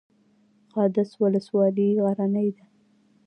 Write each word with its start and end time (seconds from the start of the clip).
قادس 0.73 1.09
ولسوالۍ 1.21 1.89
غرنۍ 2.05 2.49
ده؟ 2.55 2.63